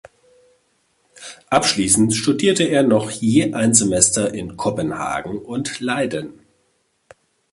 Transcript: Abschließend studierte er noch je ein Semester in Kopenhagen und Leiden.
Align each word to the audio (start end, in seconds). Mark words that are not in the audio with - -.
Abschließend 1.51 2.15
studierte 2.15 2.63
er 2.63 2.81
noch 2.81 3.11
je 3.11 3.53
ein 3.53 3.75
Semester 3.75 4.33
in 4.33 4.57
Kopenhagen 4.57 5.37
und 5.37 5.79
Leiden. 5.79 6.39